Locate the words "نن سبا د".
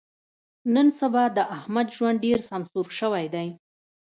0.73-1.39